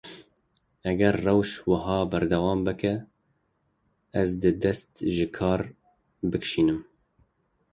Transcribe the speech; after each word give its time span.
Eger 0.91 1.15
rewş 1.25 1.51
wiha 1.67 1.97
berdewam 2.11 2.59
bike, 2.65 2.93
ez 4.21 4.31
dê 4.41 4.51
dest 4.61 4.91
ji 5.15 5.27
kar 5.35 5.61
bikişînim. 6.31 6.79